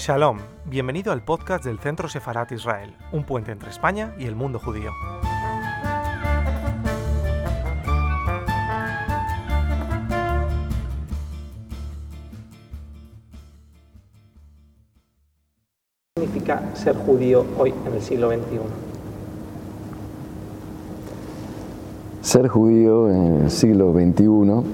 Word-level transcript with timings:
Shalom, 0.00 0.38
bienvenido 0.64 1.12
al 1.12 1.22
podcast 1.22 1.62
del 1.62 1.78
Centro 1.78 2.08
Sefarat 2.08 2.50
Israel, 2.52 2.94
un 3.12 3.22
puente 3.22 3.52
entre 3.52 3.68
España 3.68 4.14
y 4.18 4.24
el 4.24 4.34
mundo 4.34 4.58
judío. 4.58 4.90
¿Qué 16.14 16.22
significa 16.22 16.74
ser 16.74 16.96
judío 16.96 17.44
hoy 17.58 17.74
en 17.86 17.92
el 17.92 18.00
siglo 18.00 18.30
XXI? 18.30 18.58
Ser 22.22 22.48
judío 22.48 23.10
en 23.10 23.42
el 23.42 23.50
siglo 23.50 23.92
XXI 23.92 24.64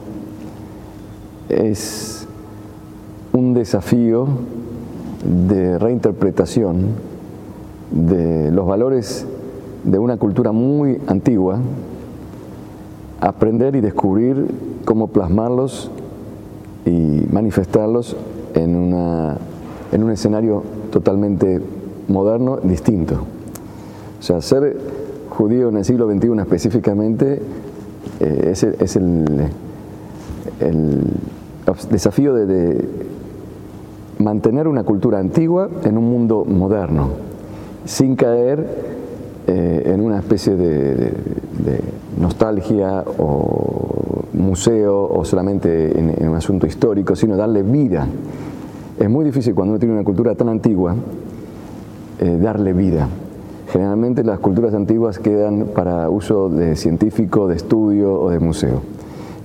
es 1.49 2.29
un 3.33 3.55
desafío 3.55 4.29
de 5.27 5.79
reinterpretación 5.79 6.87
de 7.91 8.51
los 8.51 8.67
valores 8.67 9.27
de 9.85 9.99
una 9.99 10.17
cultura 10.17 10.53
muy 10.53 11.01
antigua, 11.07 11.59
aprender 13.21 13.77
y 13.77 13.81
descubrir 13.81 14.47
cómo 14.85 15.09
plasmarlos 15.09 15.91
y 16.85 17.25
manifestarlos 17.31 18.17
en, 18.55 18.77
una, 18.77 19.37
en 19.93 20.03
un 20.03 20.11
escenario 20.11 20.63
totalmente 20.91 21.61
moderno, 22.09 22.59
distinto. 22.63 23.15
O 24.19 24.23
sea, 24.23 24.41
ser 24.41 24.79
judío 25.29 25.69
en 25.69 25.77
el 25.77 25.85
siglo 25.85 26.11
XXI 26.11 26.39
específicamente 26.41 27.43
eh, 28.21 28.49
es, 28.51 28.63
es 28.63 28.97
el, 28.97 29.51
el 30.61 31.03
desafío 31.91 32.35
de, 32.35 32.47
de 32.47 32.89
mantener 34.19 34.69
una 34.69 34.85
cultura 34.85 35.19
antigua 35.19 35.69
en 35.85 35.99
un 35.99 36.05
mundo 36.05 36.45
moderno, 36.45 37.11
sin 37.85 38.17
caer 38.17 38.67
eh, 39.47 39.83
en 39.87 40.01
una 40.01 40.19
especie 40.19 40.57
de, 40.57 41.13
nostalgia 42.19 43.05
o 43.19 44.25
museo 44.33 45.07
o 45.07 45.25
solamente 45.25 45.99
en, 45.99 46.15
en, 46.19 46.29
un 46.31 46.37
asunto 46.37 46.67
histórico, 46.67 47.15
sino 47.15 47.37
darle 47.37 47.63
vida. 47.63 48.07
Es 48.99 49.11
muy 49.11 49.25
difícil 49.25 49.55
cuando 49.55 49.73
uno 49.73 49.79
tiene 49.79 49.95
una 49.95 50.05
cultura 50.05 50.35
tan 50.35 50.49
antigua 50.49 50.97
eh, 52.19 52.39
darle 52.41 52.73
vida. 52.73 53.09
Generalmente 53.71 54.25
las 54.25 54.39
culturas 54.39 54.73
antiguas 54.73 55.19
quedan 55.19 55.67
para 55.75 56.09
uso 56.09 56.49
de 56.49 56.75
científico, 56.77 57.47
de 57.47 57.57
estudio 57.57 58.19
o 58.19 58.31
de 58.31 58.39
museo. 58.39 58.81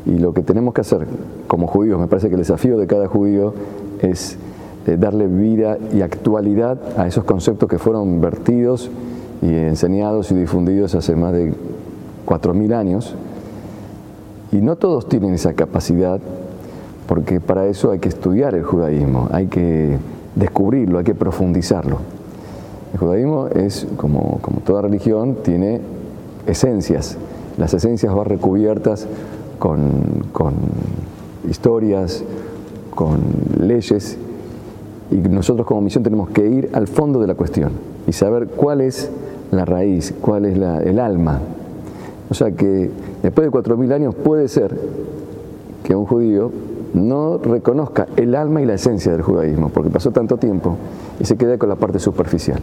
Y 0.06 0.20
lo 0.20 0.34
que 0.34 0.42
tenemos 0.42 0.74
que 0.74 0.82
hacer 0.82 1.06
como 1.48 1.68
judíos, 1.68 2.00
me 2.00 2.08
parece 2.08 2.30
que 2.30 2.36
el 2.36 2.42
desafío 2.42 2.78
de 2.78 2.88
cada 2.88 3.08
judío 3.08 3.54
es 4.02 4.38
eh, 4.88 4.98
darle 4.98 5.28
vida 5.28 5.78
y 5.94 6.02
actualidad 6.02 6.80
a 6.98 7.06
esos 7.06 7.24
conceptos 7.24 7.70
que 7.70 7.78
fueron 7.78 8.20
vertidos 8.20 8.90
y 9.42 9.48
enseñados 9.48 10.32
y 10.32 10.36
difundidos 10.36 10.96
hace 10.96 11.16
más 11.16 11.34
de 11.34 11.54
4.000 12.26 12.74
años. 12.74 13.16
Y 14.52 14.58
no 14.58 14.76
todos 14.76 15.08
tienen 15.08 15.34
esa 15.34 15.54
capacidad, 15.54 16.20
porque 17.08 17.40
para 17.40 17.68
eso 17.68 17.92
hay 17.92 18.00
que 18.00 18.10
estudiar 18.10 18.56
el 18.56 18.64
judaísmo, 18.64 19.30
hay 19.32 19.48
que 19.48 19.98
descubrirlo, 20.36 20.98
hay 20.98 21.04
que 21.04 21.16
profundizarlo. 21.16 21.98
El 22.94 23.00
judaísmo 23.00 23.48
es, 23.48 23.88
como, 23.98 24.40
como 24.42 24.62
toda 24.62 24.82
religión, 24.82 25.38
tiene 25.44 25.80
esencias. 26.48 27.18
Las 27.58 27.74
esencias 27.74 28.14
van 28.14 28.26
recubiertas 28.26 29.08
con, 29.60 30.26
con 30.34 30.56
historias, 31.48 32.24
con 32.96 33.20
leyes 33.60 34.18
y 35.12 35.18
nosotros 35.18 35.68
como 35.68 35.82
misión 35.82 36.04
tenemos 36.04 36.30
que 36.30 36.48
ir 36.48 36.70
al 36.74 36.88
fondo 36.88 37.20
de 37.20 37.28
la 37.28 37.36
cuestión 37.36 37.72
y 38.08 38.14
saber 38.14 38.48
cuál 38.48 38.82
es 38.82 39.12
la 39.52 39.66
raíz, 39.66 40.14
cuál 40.22 40.46
es 40.46 40.58
la, 40.58 40.82
el 40.82 41.00
alma. 41.00 41.40
O 42.30 42.34
sea 42.34 42.52
que 42.52 42.90
después 43.22 43.52
de 43.52 43.52
4.000 43.52 43.94
años 43.94 44.16
puede 44.16 44.48
ser 44.48 44.74
que 45.84 45.96
un 45.96 46.06
judío 46.06 46.52
no 46.94 47.38
reconozca 47.38 48.08
el 48.16 48.36
alma 48.36 48.62
y 48.62 48.66
la 48.66 48.76
esencia 48.76 49.12
del 49.12 49.22
judaísmo, 49.22 49.70
porque 49.70 49.90
pasó 49.90 50.12
tanto 50.12 50.38
tiempo 50.38 50.78
y 51.20 51.26
se 51.26 51.36
queda 51.36 51.58
con 51.58 51.70
la 51.70 51.76
parte 51.76 52.00
superficial. 52.00 52.60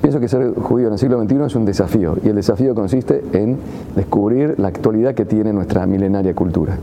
Pienso 0.00 0.20
que 0.20 0.28
ser 0.28 0.54
judío 0.54 0.86
en 0.86 0.92
el 0.92 0.98
siglo 0.98 1.22
XXI 1.22 1.42
es 1.46 1.54
un 1.56 1.64
desafío, 1.64 2.16
y 2.24 2.28
el 2.28 2.36
desafío 2.36 2.74
consiste 2.74 3.22
en 3.32 3.58
descubrir 3.96 4.54
la 4.58 4.68
actualidad 4.68 5.14
que 5.14 5.24
tiene 5.24 5.52
nuestra 5.52 5.86
milenaria 5.86 6.34
cultura. 6.34 6.78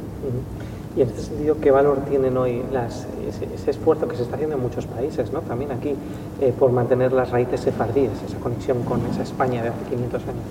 Y 0.96 1.02
en 1.02 1.08
este 1.08 1.22
sentido, 1.22 1.58
¿qué 1.60 1.72
valor 1.72 1.98
tienen 2.08 2.38
hoy 2.38 2.62
las, 2.72 3.08
ese, 3.28 3.48
ese, 3.54 3.72
esfuerzo 3.72 4.08
que 4.08 4.16
se 4.16 4.24
está 4.24 4.36
haciendo 4.36 4.56
en 4.56 4.62
muchos 4.62 4.86
países, 4.86 5.34
¿no? 5.34 5.42
también 5.42 5.72
aquí, 5.72 5.96
eh, 6.40 6.54
por 6.58 6.72
mantener 6.72 7.12
las 7.14 7.32
raíces 7.32 7.62
sefardíes, 7.62 8.12
esa 8.28 8.38
conexión 8.38 8.84
con 8.84 9.00
esa 9.08 9.24
España 9.24 9.64
de 9.64 9.70
hace 9.70 9.84
500 9.90 10.22
años? 10.22 10.44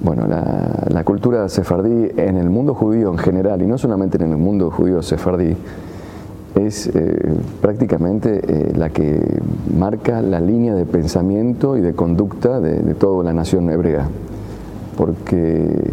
Bueno, 0.00 0.26
la, 0.26 0.86
la, 0.88 1.04
cultura 1.04 1.48
sefardí 1.48 2.10
en 2.16 2.38
el 2.38 2.48
mundo 2.48 2.74
judío 2.74 3.10
en 3.10 3.18
general, 3.18 3.60
y 3.60 3.66
no 3.66 3.76
solamente 3.76 4.16
en 4.16 4.30
el 4.30 4.38
mundo 4.38 4.70
judío 4.70 5.02
sefardí, 5.02 5.54
es 6.54 6.86
eh, 6.86 7.34
prácticamente 7.60 8.40
eh, 8.46 8.72
la 8.74 8.88
que 8.90 9.20
marca 9.76 10.22
la 10.22 10.40
línea 10.40 10.74
de 10.74 10.86
pensamiento 10.86 11.76
y 11.76 11.80
de 11.80 11.94
conducta 11.94 12.60
de, 12.60 12.78
de 12.80 12.94
toda 12.94 13.24
la 13.24 13.34
nación 13.34 13.68
hebrea. 13.70 14.08
Porque 14.96 15.92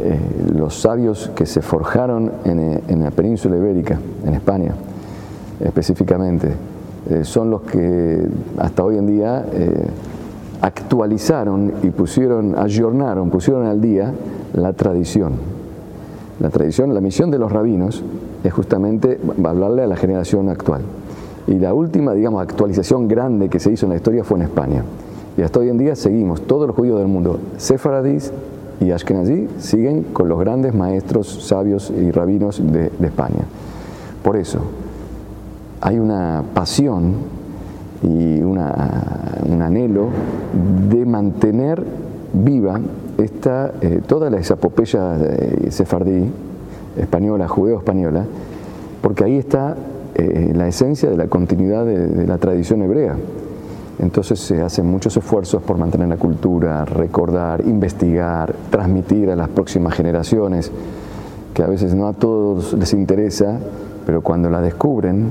eh, 0.00 0.18
los 0.54 0.80
sabios 0.80 1.30
que 1.34 1.46
se 1.46 1.62
forjaron 1.62 2.32
en, 2.44 2.82
en, 2.88 3.02
la 3.02 3.10
península 3.10 3.56
ibérica, 3.56 3.98
en 4.24 4.34
España 4.34 4.74
específicamente, 5.60 6.52
eh, 7.10 7.24
son 7.24 7.50
los 7.50 7.62
que 7.62 8.26
hasta 8.58 8.84
hoy 8.84 8.98
en 8.98 9.06
día 9.06 9.44
eh, 9.52 9.86
actualizaron 10.60 11.72
y 11.82 11.90
pusieron, 11.90 12.56
ayornaron, 12.58 13.30
pusieron 13.30 13.66
al 13.66 13.80
día 13.80 14.12
la 14.54 14.72
tradición. 14.72 15.32
La 16.40 16.50
tradición, 16.50 16.94
la 16.94 17.00
misión 17.00 17.30
de 17.30 17.38
los 17.38 17.50
rabinos 17.50 18.04
es 18.44 18.52
justamente 18.52 19.18
hablarle 19.42 19.82
a 19.82 19.86
la 19.86 19.96
generación 19.96 20.48
actual. 20.48 20.82
Y 21.46 21.54
la 21.54 21.74
última, 21.74 22.12
digamos, 22.12 22.42
actualización 22.42 23.08
grande 23.08 23.48
que 23.48 23.58
se 23.58 23.72
hizo 23.72 23.86
en 23.86 23.90
la 23.90 23.96
historia 23.96 24.22
fue 24.22 24.38
en 24.38 24.44
España. 24.44 24.84
Y 25.36 25.42
hasta 25.42 25.60
hoy 25.60 25.70
en 25.70 25.78
día 25.78 25.96
seguimos, 25.96 26.42
todos 26.42 26.66
los 26.66 26.76
judíos 26.76 26.98
del 26.98 27.08
mundo, 27.08 27.38
sefaradís, 27.56 28.32
y 28.80 28.90
Ashkenazi 28.92 29.48
siguen 29.58 30.04
con 30.04 30.28
los 30.28 30.38
grandes 30.38 30.74
maestros 30.74 31.46
sabios 31.46 31.90
y 31.90 32.10
rabinos 32.10 32.62
de, 32.64 32.90
España. 33.00 33.44
Por 34.22 34.36
eso, 34.36 34.60
hay 35.80 35.98
una 35.98 36.44
pasión 36.54 37.14
y 38.02 38.40
una, 38.40 39.32
un 39.46 39.62
anhelo 39.62 40.08
de 40.90 41.04
mantener 41.04 41.82
viva 42.32 42.80
esta, 43.18 43.74
eh, 43.80 44.00
toda 44.06 44.36
esa 44.38 44.54
epopeya 44.54 45.16
eh, 45.20 45.70
sefardí, 45.70 46.30
española, 46.96 47.48
judeo-española, 47.48 48.24
porque 49.02 49.24
ahí 49.24 49.36
está 49.36 49.76
eh, 50.14 50.52
la 50.54 50.68
esencia 50.68 51.10
de 51.10 51.16
la 51.16 51.26
continuidad 51.26 51.84
de 51.84 52.26
la 52.26 52.38
tradición 52.38 52.82
hebrea. 52.82 53.16
Entonces 53.98 54.38
se 54.38 54.62
hacen 54.62 54.86
muchos 54.86 55.16
esfuerzos 55.16 55.62
por 55.62 55.76
mantener 55.76 56.08
la 56.08 56.16
cultura, 56.16 56.84
recordar, 56.84 57.62
investigar, 57.66 58.54
transmitir 58.70 59.30
a 59.30 59.36
las 59.36 59.48
próximas 59.48 59.94
generaciones, 59.94 60.70
que 61.52 61.62
a 61.62 61.66
veces 61.66 61.94
no 61.94 62.06
a 62.06 62.12
todos 62.12 62.74
les 62.74 62.92
interesa, 62.92 63.58
pero 64.06 64.22
cuando 64.22 64.48
la 64.50 64.60
descubren 64.60 65.30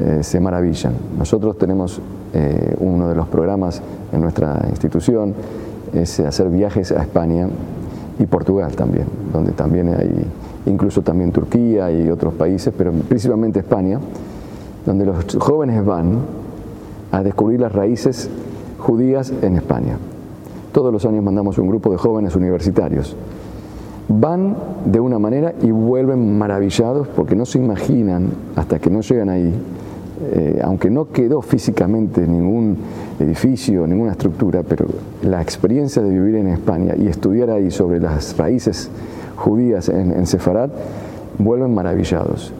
eh, 0.00 0.20
se 0.22 0.40
maravillan. 0.40 0.94
Nosotros 1.18 1.58
tenemos 1.58 2.00
eh, 2.32 2.74
uno 2.78 3.08
de 3.08 3.14
los 3.14 3.28
programas 3.28 3.82
en 4.12 4.22
nuestra 4.22 4.64
institución, 4.70 5.34
es 5.92 6.20
hacer 6.20 6.48
viajes 6.48 6.92
a 6.92 7.02
España 7.02 7.48
y 8.18 8.24
Portugal 8.26 8.74
también, 8.76 9.06
donde 9.32 9.52
también 9.52 9.88
hay, 9.88 10.24
incluso 10.66 11.02
también 11.02 11.32
Turquía 11.32 11.90
y 11.90 12.08
otros 12.10 12.32
países, 12.34 12.72
pero 12.76 12.92
principalmente 12.92 13.58
España, 13.58 13.98
donde 14.86 15.04
los 15.04 15.36
jóvenes 15.38 15.84
van 15.84 16.18
a 17.12 17.22
descubrir 17.22 17.60
las 17.60 17.72
raíces 17.72 18.30
judías 18.78 19.32
en 19.42 19.56
España. 19.56 19.98
Todos 20.72 20.92
los 20.92 21.04
años 21.04 21.24
mandamos 21.24 21.58
un 21.58 21.68
grupo 21.68 21.90
de 21.90 21.96
jóvenes 21.96 22.36
universitarios. 22.36 23.16
Van 24.08 24.56
de 24.84 25.00
una 25.00 25.18
manera 25.18 25.54
y 25.62 25.70
vuelven 25.70 26.38
maravillados 26.38 27.08
porque 27.08 27.36
no 27.36 27.44
se 27.44 27.58
imaginan, 27.58 28.28
hasta 28.56 28.78
que 28.78 28.90
no 28.90 29.00
llegan 29.00 29.28
ahí, 29.28 29.54
eh, 30.32 30.60
aunque 30.62 30.90
no 30.90 31.10
quedó 31.10 31.42
físicamente 31.42 32.26
ningún 32.26 32.76
edificio, 33.18 33.86
ninguna 33.86 34.12
estructura, 34.12 34.62
pero 34.62 34.86
la 35.22 35.40
experiencia 35.40 36.02
de 36.02 36.10
vivir 36.10 36.36
en 36.36 36.48
España 36.48 36.94
y 36.96 37.06
estudiar 37.06 37.50
ahí 37.50 37.70
sobre 37.70 38.00
las 38.00 38.36
raíces 38.36 38.90
judías 39.36 39.88
en, 39.88 40.12
en 40.12 40.24
vuelven 41.38 41.74
maravillados. 41.74 42.52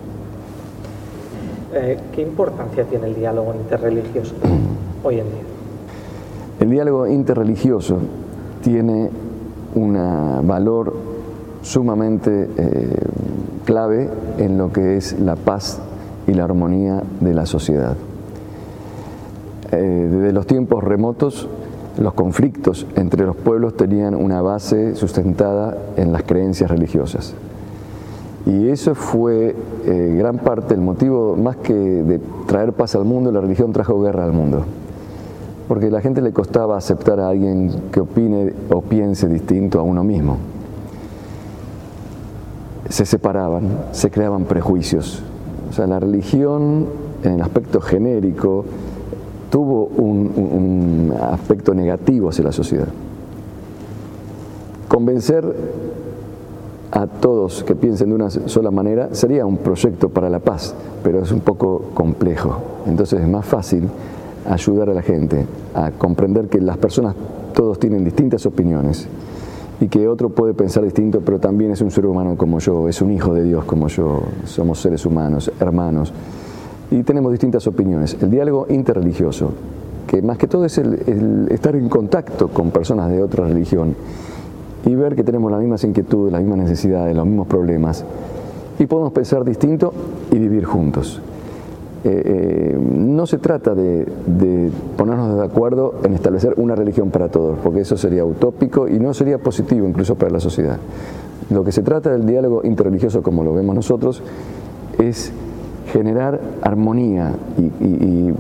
Eh, 1.73 1.99
¿Qué 2.13 2.23
importancia 2.23 2.85
tiene 2.85 3.07
el 3.07 3.15
diálogo 3.15 3.55
interreligioso 3.55 4.35
hoy 5.05 5.21
en 5.21 5.27
día? 5.27 5.43
El 6.59 6.71
diálogo 6.71 7.07
interreligioso 7.07 7.99
tiene 8.63 9.09
un 9.75 9.95
valor 10.47 10.93
sumamente 11.63 12.49
eh, 12.57 12.97
clave 13.65 14.09
en 14.39 14.59
lo 14.59 14.73
que 14.73 14.97
es 14.97 15.19
la 15.21 15.37
paz 15.37 15.81
y 16.27 16.35
la 16.35 16.45
armonía 16.45 17.03
de 17.21 17.35
la 17.35 17.47
sociedad. 17.47 17.97
Eh, 19.73 19.77
desde 19.77 20.33
los 20.33 20.47
tiempos 20.47 20.83
remotos, 20.83 21.49
los 21.99 22.15
conflictos 22.15 22.87
entre 22.97 23.25
los 23.25 23.37
pueblos 23.37 23.77
tenían 23.77 24.15
una 24.15 24.43
base 24.43 24.97
sustentada 24.97 25.77
en 25.97 26.13
las 26.13 26.25
creencias 26.25 26.71
religiosas. 26.71 27.35
Y 28.47 28.69
eso 28.69 28.95
fue 28.95 29.55
eh, 29.85 30.15
gran 30.19 30.39
parte, 30.39 30.75
el 30.75 30.81
motivo 30.81 31.37
más 31.37 31.57
que 31.57 31.75
de 31.75 32.19
traer 32.47 32.73
paz 32.73 32.95
al 32.95 33.05
mundo, 33.05 33.31
la 33.31 33.41
religión 33.41 33.73
trajo 33.73 34.01
guerra 34.01 34.25
al 34.25 34.33
mundo. 34.33 34.65
Porque 35.69 35.87
a 35.87 35.91
la 35.91 36.01
gente 36.01 36.21
le 36.23 36.33
costaba 36.33 36.77
aceptar 36.77 37.21
a 37.21 37.29
alguien 37.29 37.71
que 37.93 38.01
opine 38.01 38.53
o 38.71 38.81
piense 38.81 39.29
distinto 39.29 39.79
a 39.79 39.83
uno 39.83 40.03
mismo. 40.03 40.39
Se 42.89 43.05
separaban, 43.05 43.69
se 43.93 44.11
creaban 44.11 44.45
prejuicios. 44.45 45.23
O 45.69 45.73
sea, 45.73 45.87
la 45.87 46.01
religión 46.01 46.87
en 47.23 47.35
el 47.35 47.43
aspecto 47.43 47.81
genérico 47.81 48.65
tuvo 49.51 49.87
un, 49.87 51.13
aspecto 51.21 51.75
negativo 51.75 52.29
hacia 52.31 52.45
la 52.45 52.53
sociedad. 52.53 52.89
Convencer 54.89 55.45
a 56.93 57.07
todos 57.07 57.63
que 57.63 57.75
piensen 57.75 58.09
de 58.09 58.15
una 58.15 58.31
sola 58.31 58.71
manera 58.71 59.15
sería 59.15 59.47
un 59.47 59.59
proyecto 59.59 60.09
para 60.09 60.29
la 60.29 60.41
paz, 60.41 60.75
pero 61.03 61.23
es 61.23 61.31
un 61.31 61.41
poco 61.41 61.91
complejo. 61.95 62.61
Entonces 62.87 63.21
es 63.21 63.29
más 63.29 63.47
fácil 63.47 63.89
ayudar 64.49 64.91
a 64.91 64.95
la 64.95 65.03
gente 65.03 65.47
a 65.75 65.91
comprender 65.93 66.49
que 66.49 66.61
las 66.61 66.79
personas 66.79 67.15
todos 67.55 67.79
tienen 67.79 68.05
distintas 68.05 68.45
opiniones 68.47 69.07
y 69.81 69.89
que 69.89 70.09
otro 70.09 70.31
puede 70.31 70.53
pensar 70.53 70.85
distinto, 70.85 71.21
pero 71.25 71.39
también 71.39 71.71
es 71.71 71.81
un 71.81 71.91
ser 71.91 72.07
humano 72.07 72.37
como 72.37 72.59
yo, 72.59 72.89
es 72.89 73.01
un 73.01 73.13
hijo 73.13 73.35
de 73.35 73.45
Dios 73.45 73.65
como 73.65 73.89
yo, 73.89 74.23
somos 74.45 74.81
seres 74.81 75.07
humanos, 75.07 75.51
hermanos 75.61 76.13
y 76.91 77.03
tenemos 77.03 77.31
distintas 77.31 77.67
opiniones. 77.67 78.17
El 78.21 78.31
diálogo 78.31 78.67
interreligioso, 78.69 79.53
que 80.07 80.23
más 80.23 80.39
que 80.39 80.49
todo 80.49 80.65
es 80.65 80.77
el, 80.79 81.47
estar 81.51 81.77
en 81.77 81.89
contacto 81.89 82.49
con 82.49 82.71
personas 82.71 83.11
de 83.11 83.23
otra 83.23 83.47
religión 83.47 83.95
y 84.87 84.95
ver 84.95 85.15
que 85.15 85.25
tenemos 85.25 85.51
las 85.51 85.61
mismas 85.61 85.85
inquietudes, 85.85 86.33
las 86.33 86.41
mismas 86.41 86.59
necesidades, 86.59 87.15
los 87.15 87.27
mismos 87.27 87.47
problemas, 87.47 88.05
y 88.79 88.87
podemos 88.87 89.13
pensar 89.13 89.45
distinto 89.45 89.93
y 90.31 90.39
vivir 90.39 90.65
juntos. 90.65 91.21
Eh, 92.03 92.23
eh, 92.25 92.79
no 92.81 93.27
se 93.27 93.37
trata 93.37 93.75
de, 93.75 94.07
de, 94.27 94.71
ponernos 94.97 95.37
de 95.37 95.45
acuerdo 95.45 95.97
en 96.03 96.15
establecer 96.15 96.55
una 96.57 96.75
religión 96.75 97.11
para 97.11 97.29
todos, 97.29 97.59
porque 97.63 97.81
eso 97.81 97.99
sería 97.99 98.25
utópico 98.25 98.89
y 98.89 98.99
no 98.99 99.13
sería 99.13 99.37
positivo 99.37 99.87
incluso 99.87 100.15
para 100.15 100.31
la 100.31 100.41
sociedad. 100.41 100.79
Lo 101.51 101.65
que 101.65 101.73
se 101.73 101.83
trata 101.83 102.11
del 102.11 102.27
diálogo 102.27 102.63
interreligioso, 102.65 103.23
como 103.23 103.45
lo 103.45 103.53
vemos 103.53 103.75
nosotros, 103.75 104.23
es 104.99 105.33
generar 105.93 106.41
armonía 106.63 107.33
y, 107.59 108.33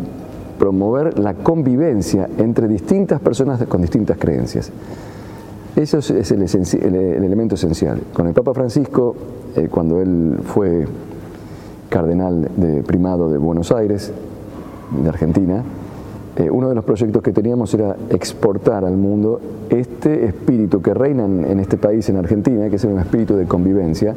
promover 0.58 1.18
la 1.18 1.32
convivencia 1.32 2.28
entre 2.36 2.68
distintas 2.68 3.18
personas 3.18 3.64
con 3.64 3.80
distintas 3.80 4.18
creencias. 4.18 4.70
Eso 5.80 5.96
es 5.96 6.10
el, 6.10 6.94
elemento 6.94 7.54
esencial. 7.54 8.02
Con 8.12 8.26
el 8.26 8.34
Papa 8.34 8.52
Francisco, 8.52 9.16
eh, 9.56 9.68
cuando 9.70 10.02
él 10.02 10.36
fue 10.44 10.86
cardenal 11.88 12.50
de 12.54 12.82
primado 12.82 13.30
de 13.30 13.38
Buenos 13.38 13.72
Aires, 13.72 14.12
de 15.02 15.08
Argentina, 15.08 15.64
eh, 16.36 16.50
uno 16.50 16.68
de 16.68 16.74
los 16.74 16.84
proyectos 16.84 17.22
que 17.22 17.32
teníamos 17.32 17.72
era 17.72 17.96
exportar 18.10 18.84
al 18.84 18.98
mundo 18.98 19.40
este 19.70 20.26
espíritu 20.26 20.82
que 20.82 20.92
reina 20.92 21.24
en 21.24 21.60
este 21.60 21.78
país, 21.78 22.06
en 22.10 22.16
Argentina, 22.16 22.68
que 22.68 22.76
es 22.76 22.84
un 22.84 22.98
espíritu 22.98 23.34
de 23.34 23.46
convivencia, 23.46 24.14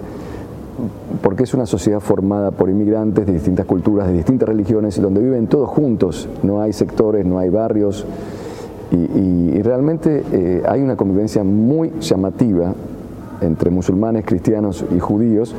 porque 1.22 1.44
es 1.44 1.54
una 1.54 1.66
sociedad 1.66 2.02
formada 2.02 2.52
por 2.52 2.70
inmigrantes 2.70 3.26
de 3.26 3.32
distintas 3.32 3.66
culturas, 3.66 4.10
de 4.10 4.16
distintas 4.16 4.50
religiones, 4.50 5.02
donde 5.02 5.22
viven 5.22 5.48
todos 5.48 5.70
juntos, 5.70 6.28
no 6.44 6.62
hay 6.62 6.74
sectores, 6.74 7.26
no 7.26 7.40
hay 7.40 7.48
barrios, 7.48 8.06
y, 8.94 9.62
realmente 9.62 10.24
eh, 10.32 10.62
hay 10.68 10.82
una 10.82 10.96
convivencia 10.96 11.44
muy 11.44 11.92
llamativa 12.02 12.74
entre 13.42 13.72
musulmanes, 13.72 14.26
cristianos 14.26 14.86
y 14.94 15.00
judíos, 15.00 15.56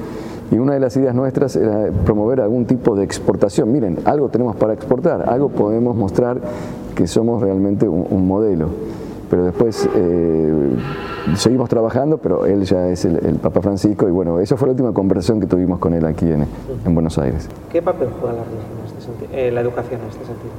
y 0.50 0.58
una 0.58 0.74
de 0.74 0.80
las 0.80 0.96
ideas 0.96 1.14
nuestras 1.14 1.56
era 1.56 1.90
promover 2.04 2.40
algún 2.40 2.66
tipo 2.66 2.94
de 2.94 3.02
exportación. 3.02 3.72
Miren, 3.72 3.98
algo 4.04 4.28
tenemos 4.28 4.56
para 4.56 4.74
exportar, 4.74 5.28
algo 5.28 5.48
podemos 5.48 5.96
mostrar 5.96 6.40
que 6.94 7.06
somos 7.06 7.42
realmente 7.42 7.88
un 7.88 8.28
modelo 8.28 8.68
pero 9.34 9.46
después 9.46 9.88
eh, 9.96 10.76
seguimos 11.34 11.68
trabajando, 11.68 12.18
pero 12.18 12.46
él 12.46 12.62
ya 12.62 12.88
es 12.88 13.04
el, 13.04 13.16
Papa 13.42 13.60
Francisco 13.62 14.08
y 14.08 14.12
bueno, 14.12 14.38
esa 14.38 14.56
fue 14.56 14.68
la 14.68 14.72
última 14.72 14.92
conversación 14.92 15.40
que 15.40 15.46
tuvimos 15.48 15.80
con 15.80 15.92
él 15.92 16.04
aquí 16.06 16.30
en, 16.30 16.46
en 16.84 16.94
Buenos 16.94 17.18
Aires. 17.18 17.48
¿Qué 17.72 17.82
papel 17.82 18.10
juega 18.20 18.36
la 18.36 18.44
religión 18.44 18.78
en 18.78 18.86
este 18.86 19.00
sentido, 19.00 19.30
eh, 19.32 19.50
la 19.50 19.60
educación 19.60 20.00
en 20.02 20.08
este 20.08 20.24
sentido? 20.24 20.52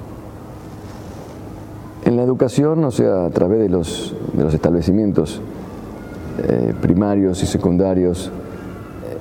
En 2.06 2.16
la 2.16 2.24
educación, 2.24 2.84
o 2.86 2.92
sea, 2.92 3.26
a 3.26 3.30
través 3.32 3.60
de 3.60 3.70
los, 3.70 4.16
de 4.34 4.44
los 4.44 4.54
establecimientos 4.54 5.42
eh, 6.48 6.74
primarios 6.82 7.42
y 7.44 7.46
secundarios, 7.46 8.32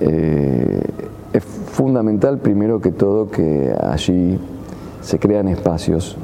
es 0.01 1.43
fundamental 1.45 2.39
primero 2.39 2.81
que 2.81 2.93
todo 2.93 3.31
que 3.31 3.75
allí 3.81 4.39
se 5.01 5.19
crean 5.19 5.49
espacios 5.49 6.17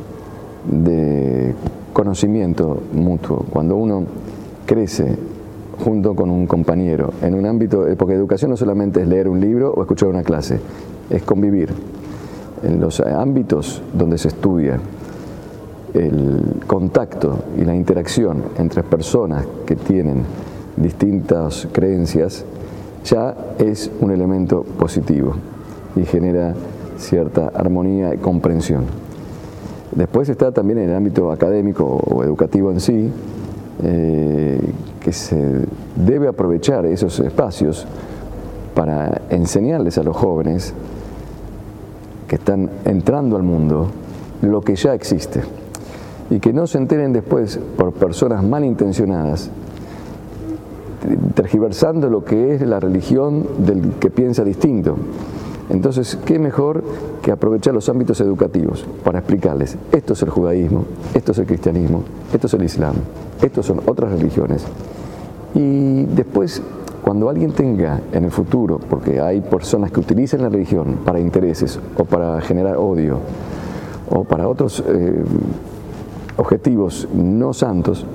de 0.70 1.54
conocimiento 1.92 2.82
mutuo. 2.92 3.44
Cuando 3.50 3.76
uno 3.76 4.04
crece 4.66 5.16
junto 5.84 6.14
con 6.14 6.30
un 6.30 6.46
compañero 6.46 7.12
en 7.22 7.34
un 7.34 7.46
ámbito, 7.46 7.88
eh, 7.88 7.96
porque 7.96 8.14
educación 8.14 8.50
no 8.50 8.56
solamente 8.56 9.00
es 9.00 9.08
leer 9.08 9.28
un 9.28 9.40
libro 9.40 9.72
o 9.72 9.80
escuchar 9.80 10.08
una 10.08 10.22
clase, 10.22 10.60
es 11.08 11.22
convivir. 11.22 11.70
En 12.62 12.80
los 12.80 13.00
ámbitos 13.00 13.82
donde 13.94 14.18
se 14.18 14.28
estudia 14.28 14.78
el 15.94 16.62
contacto 16.66 17.44
y 17.58 17.64
la 17.64 17.74
interacción 17.74 18.42
entre 18.58 18.82
personas 18.82 19.46
que 19.66 19.76
tienen 19.76 20.24
distintas 20.76 21.68
creencias 21.72 22.44
ya 23.04 23.34
es 23.58 23.90
un 24.00 24.10
elemento 24.10 24.62
positivo 24.62 25.34
y 25.96 26.04
genera 26.04 26.54
cierta 26.98 27.48
armonía 27.48 28.14
y 28.14 28.18
comprensión. 28.18 28.84
Después 29.92 30.28
está 30.28 30.52
también 30.52 30.78
en 30.78 30.90
el 30.90 30.96
ámbito 30.96 31.32
académico 31.32 31.84
o 31.84 32.22
educativo 32.22 32.70
en 32.70 32.80
sí, 32.80 33.10
eh, 33.82 34.60
que 35.00 35.12
se 35.12 35.64
debe 35.96 36.28
aprovechar 36.28 36.86
esos 36.86 37.18
espacios 37.20 37.86
para 38.74 39.22
enseñarles 39.30 39.98
a 39.98 40.02
los 40.02 40.16
jóvenes 40.16 40.74
que 42.28 42.36
están 42.36 42.70
entrando 42.84 43.36
al 43.36 43.42
mundo 43.42 43.88
lo 44.42 44.60
que 44.60 44.76
ya 44.76 44.94
existe 44.94 45.42
y 46.30 46.40
que 46.40 46.52
no 46.52 46.66
se 46.66 46.78
enteren 46.78 47.12
después 47.12 47.58
por 47.76 47.92
personas 47.92 48.42
malintencionadas 48.42 49.50
tergiversando 51.34 52.10
lo 52.10 52.24
que 52.24 52.54
es 52.54 52.62
la 52.62 52.78
religión 52.78 53.46
del 53.64 53.94
que 53.98 54.10
piensa 54.10 54.44
distinto 54.44 54.96
entonces, 55.70 56.18
¿qué 56.26 56.38
mejor 56.40 56.82
que 57.22 57.30
aprovechar 57.30 57.72
los 57.72 57.88
ámbitos 57.88 58.20
educativos 58.20 58.84
para 59.04 59.20
explicarles, 59.20 59.78
esto 59.92 60.14
es 60.14 60.22
el 60.22 60.28
judaísmo, 60.28 60.84
esto 61.14 61.30
es 61.30 61.38
el 61.38 61.46
cristianismo, 61.46 62.02
esto 62.32 62.48
es 62.48 62.54
el 62.54 62.64
islam, 62.64 62.96
estos 63.40 63.66
son 63.66 63.80
otras 63.86 64.10
religiones? 64.10 64.64
Y 65.54 66.06
después, 66.06 66.60
cuando 67.02 67.28
alguien 67.28 67.52
tenga 67.52 68.00
en 68.12 68.24
el 68.24 68.32
futuro, 68.32 68.80
porque 68.80 69.20
hay 69.20 69.40
personas 69.40 69.92
que 69.92 70.00
utilizan 70.00 70.42
la 70.42 70.48
religión 70.48 70.98
para 71.04 71.20
intereses 71.20 71.78
o 71.96 72.04
para 72.04 72.40
generar 72.40 72.76
odio 72.76 73.20
o 74.10 74.24
para 74.24 74.48
otros 74.48 74.82
eh, 74.88 75.22
objetivos 76.40 77.06
no 77.14 77.52
santos, 77.52 78.06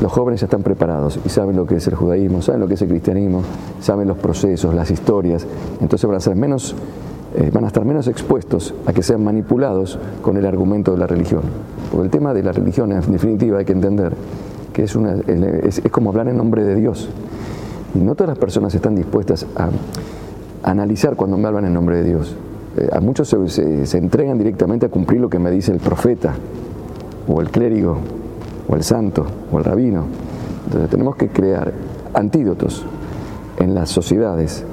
los 0.00 0.12
jóvenes 0.12 0.40
ya 0.40 0.46
están 0.46 0.62
preparados 0.62 1.18
y 1.24 1.28
saben 1.28 1.56
lo 1.56 1.66
que 1.66 1.76
es 1.76 1.86
el 1.88 1.96
judaísmo, 1.96 2.40
saben 2.40 2.60
lo 2.60 2.68
que 2.68 2.74
es 2.74 2.82
el 2.82 2.88
cristianismo, 2.88 3.42
saben 3.80 4.06
los 4.06 4.16
procesos, 4.16 4.72
las 4.72 4.90
historias, 4.92 5.44
entonces 5.80 6.06
van 6.06 6.16
a 6.16 6.20
ser 6.20 6.36
menos, 6.36 6.76
eh, 7.36 7.50
van 7.52 7.64
a 7.64 7.66
estar 7.66 7.84
menos 7.84 8.06
expuestos 8.06 8.74
a 8.86 8.92
que 8.92 9.02
sean 9.02 9.24
manipulados 9.24 9.98
con 10.22 10.36
el 10.36 10.46
argumento 10.46 10.92
de 10.92 10.98
la 10.98 11.08
religión. 11.08 11.42
Porque 11.90 12.04
el 12.04 12.10
tema 12.10 12.32
de 12.32 12.44
la 12.44 12.52
religión, 12.52 12.92
en 12.92 13.00
definitiva, 13.10 13.58
hay 13.58 13.64
que 13.64 13.72
entender 13.72 14.12
que 14.72 14.84
es, 14.84 14.96
como 15.90 16.10
hablar 16.10 16.28
en 16.28 16.36
nombre 16.36 16.62
de 16.62 16.76
Dios. 16.76 17.08
Y 17.96 17.98
no 17.98 18.14
todas 18.14 18.28
las 18.28 18.38
personas 18.38 18.72
están 18.72 18.94
dispuestas 18.94 19.46
a, 19.56 19.70
analizar 20.62 21.16
cuando 21.16 21.36
me 21.38 21.48
hablan 21.48 21.64
en 21.64 21.74
nombre 21.74 21.96
de 21.96 22.04
Dios. 22.04 22.36
Eh, 22.76 22.88
a 22.92 23.00
muchos 23.00 23.34
se 23.48 23.98
entregan 23.98 24.38
directamente 24.38 24.86
a 24.86 24.88
cumplir 24.90 25.20
lo 25.20 25.28
que 25.28 25.40
me 25.40 25.50
dice 25.50 25.72
el 25.72 25.80
profeta 25.80 26.34
o 27.28 27.40
el 27.40 27.50
clérigo 27.50 27.98
o 28.68 28.74
el 28.74 28.82
santo 28.82 29.26
o 29.52 29.58
el 29.58 29.64
rabino. 29.64 30.04
Entonces 30.66 30.90
tenemos 30.90 31.16
que 31.16 31.28
crear 31.28 31.72
antídotos 32.14 32.84
en 33.58 33.74
las 33.74 33.90
sociedades 33.90 34.64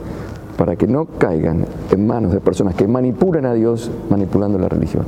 para 0.57 0.75
que 0.75 0.87
no 0.87 1.05
caigan 1.05 1.65
en 1.91 2.07
manos 2.07 2.31
de 2.31 2.39
personas 2.39 2.75
que 2.75 2.87
manipulan 2.87 3.45
a 3.45 3.53
Dios 3.53 3.91
manipulando 4.09 4.57
la 4.57 4.69
religión. 4.69 5.05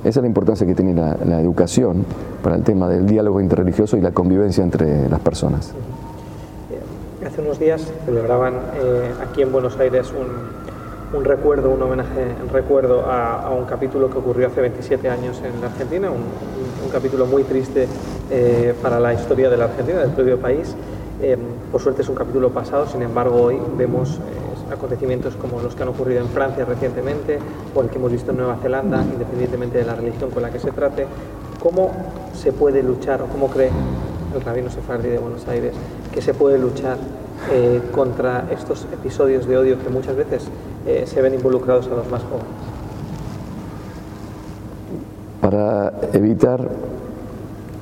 Esa 0.00 0.20
es 0.20 0.22
la 0.22 0.28
importancia 0.28 0.66
que 0.66 0.74
tiene 0.74 0.94
la, 0.94 1.40
educación 1.40 2.04
para 2.42 2.56
el 2.56 2.62
tema 2.62 2.88
del 2.88 3.06
diálogo 3.06 3.40
interreligioso 3.40 3.96
y 3.96 4.00
la 4.00 4.12
convivencia 4.12 4.64
entre 4.64 5.08
las 5.08 5.20
personas. 5.20 5.74
Hace 7.26 7.42
unos 7.42 7.58
días 7.58 7.92
celebraban 8.06 8.54
eh, 8.54 9.10
aquí 9.22 9.42
en 9.42 9.52
Buenos 9.52 9.78
Aires 9.78 10.12
un 11.12 11.24
recuerdo, 11.24 11.70
un 11.70 11.82
homenaje, 11.82 12.22
en 12.22 12.48
recuerdo 12.48 13.04
a, 13.04 13.50
un 13.50 13.64
capítulo 13.64 14.10
que 14.10 14.18
ocurrió 14.18 14.46
hace 14.46 14.60
27 14.60 15.08
años 15.10 15.42
en 15.44 15.60
la 15.60 15.66
Argentina, 15.66 16.10
un, 16.10 16.24
capítulo 16.90 17.26
muy 17.26 17.44
triste 17.44 17.86
eh, 18.30 18.74
para 18.82 19.00
la 19.00 19.14
historia 19.14 19.48
de 19.48 19.56
la 19.56 19.64
Argentina, 19.66 20.00
del 20.00 20.10
propio 20.10 20.38
país. 20.38 20.74
Eh, 21.22 21.36
por 21.70 21.80
suerte 21.80 22.02
es 22.02 22.08
un 22.08 22.14
capítulo 22.14 22.50
pasado, 22.50 22.86
sin 22.86 23.02
embargo 23.02 23.40
hoy 23.40 23.58
vemos 23.76 24.16
eh, 24.16 24.72
acontecimientos 24.72 25.36
como 25.36 25.60
los 25.60 25.74
que 25.74 25.82
han 25.82 25.88
ocurrido 25.88 26.20
en 26.20 26.28
Francia 26.28 26.64
recientemente 26.64 27.38
o 27.74 27.82
el 27.82 27.88
que 27.88 27.98
hemos 27.98 28.10
visto 28.10 28.30
en 28.30 28.38
Nueva 28.38 28.56
Zelanda, 28.62 29.02
independientemente 29.02 29.78
de 29.78 29.84
la 29.84 29.94
religión 29.94 30.30
con 30.30 30.42
la 30.42 30.50
que 30.50 30.58
se 30.58 30.70
trate. 30.72 31.06
¿Cómo 31.62 31.90
se 32.34 32.52
puede 32.52 32.82
luchar 32.82 33.22
o 33.22 33.26
cómo 33.26 33.48
cree 33.48 33.70
el 34.34 34.40
rabino 34.40 34.70
Sefardi 34.70 35.08
de 35.08 35.18
Buenos 35.18 35.46
Aires 35.48 35.74
que 36.12 36.22
se 36.22 36.34
puede 36.34 36.58
luchar 36.58 36.96
contra 37.92 38.46
estos 38.50 38.86
episodios 38.92 39.46
de 39.46 39.56
odio 39.56 39.82
que 39.82 39.88
muchas 39.88 40.14
veces 40.14 40.48
se 41.04 41.22
ven 41.22 41.34
involucrados 41.34 41.86
a 41.88 41.90
los 41.90 42.08
más 42.10 42.22
jóvenes? 42.22 42.69
Para 45.50 45.92
evitar 46.12 46.68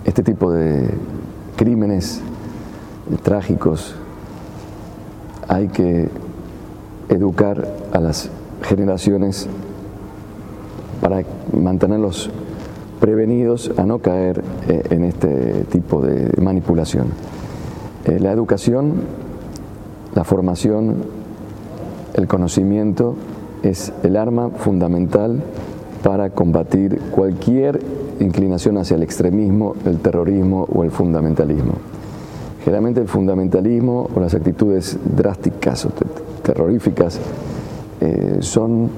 este 0.06 0.22
tipo 0.22 0.50
de 0.50 0.88
crímenes 1.54 2.22
trágicos 3.22 3.94
hay 5.48 5.68
que 5.68 6.08
educar 7.10 7.68
a 7.92 8.00
las 8.00 8.30
generaciones 8.62 9.50
para 11.02 11.24
mantenerlos 11.52 12.30
prevenidos 13.00 13.70
a 13.76 13.84
no 13.84 13.98
caer 13.98 14.42
eh, 14.66 14.84
en 14.88 15.04
este 15.04 15.66
tipo 15.70 16.00
de 16.00 16.40
manipulación. 16.40 17.08
La 18.06 18.32
educación 18.32 18.94
la 20.14 20.24
formación, 20.24 21.04
el 22.14 22.26
conocimiento 22.28 23.14
es 23.62 23.92
el 24.04 24.16
arma 24.16 24.48
fundamental 24.48 25.42
para 26.02 26.30
combatir 26.30 26.98
cualquier 27.10 27.80
inclinación 28.20 28.78
hacia 28.78 28.96
el 28.96 29.02
extremismo, 29.02 29.74
el 29.84 29.98
terrorismo 29.98 30.66
o 30.72 30.84
el 30.84 30.90
fundamentalismo. 30.90 31.74
Generalmente 32.64 33.00
el 33.00 33.08
fundamentalismo 33.08 34.08
o 34.14 34.20
las 34.20 34.34
actitudes 34.34 34.98
drásticas 35.16 35.86
o 35.86 35.90
terroríficas 36.42 37.18
eh, 38.00 38.38
son 38.40 38.90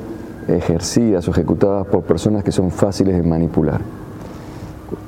ejercidas 0.49 1.29
o 1.29 1.31
ejecutadas 1.31 1.87
por 1.87 2.03
personas 2.03 2.43
que 2.43 2.53
son 2.53 2.71
fáciles 2.71 3.17
de 3.17 3.23
manipular. 3.23 3.81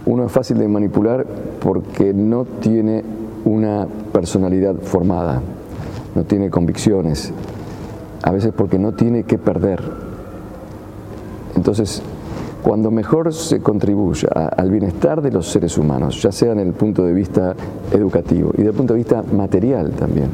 Uno 0.07 0.27
es 0.27 0.33
fácil 0.33 0.59
de 0.59 0.69
manipular 0.69 1.27
porque 1.61 2.13
no 2.13 2.45
tiene 2.45 3.03
una 3.45 3.87
personalidad 4.13 4.77
formada, 4.77 5.41
no 6.15 6.25
tiene 6.25 6.51
convicciones, 6.51 7.33
a 8.23 8.31
veces 8.31 8.53
porque 8.57 8.79
no 8.79 8.93
tiene 8.93 9.25
que 9.25 9.39
perder. 9.39 10.12
Entonces, 11.57 12.03
cuando 12.63 12.91
mejor 12.91 13.33
se 13.35 13.61
contribuye 13.61 14.29
al 14.33 14.71
bienestar 14.71 15.21
de 15.21 15.33
los 15.33 15.49
seres 15.49 15.77
humanos, 15.79 16.23
ya 16.23 16.31
sea 16.31 16.53
en 16.53 16.61
el 16.61 16.73
punto 16.73 17.05
de 17.05 17.13
vista 17.13 17.55
educativo 17.93 18.53
y 18.55 18.59
desde 18.59 18.73
punto 18.73 18.95
de 18.95 18.99
vista 18.99 19.23
material 19.33 19.91
también, 19.93 20.29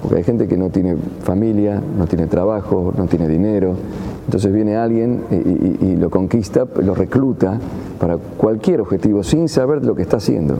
porque 0.00 0.16
hay 0.16 0.24
gente 0.24 0.48
que 0.48 0.56
no 0.56 0.70
tiene 0.70 0.96
familia, 1.22 1.80
no 1.96 2.06
tiene 2.06 2.26
trabajo, 2.26 2.92
no 2.96 3.06
tiene 3.06 3.28
dinero, 3.28 3.74
entonces 4.24 4.52
viene 4.52 4.76
alguien 4.76 5.24
y, 5.30 5.84
y 5.86 5.96
lo 5.96 6.08
conquista, 6.10 6.66
lo 6.82 6.94
recluta 6.94 7.58
para 8.00 8.16
cualquier 8.16 8.80
objetivo 8.80 9.22
sin 9.22 9.48
saber 9.48 9.84
lo 9.84 9.94
que 9.94 10.02
está 10.02 10.16
haciendo. 10.16 10.56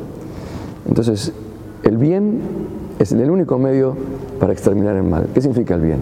Entonces, 0.87 1.33
el 1.83 1.97
bien 1.97 2.41
es 2.99 3.13
el 3.13 3.31
único 3.31 3.59
medio 3.59 3.97
para 4.41 4.53
exterminar 4.53 4.97
el 4.97 5.05
mal. 5.05 5.29
¿Qué 5.35 5.41
significa 5.41 5.75
el 5.75 5.81
bien? 5.81 5.99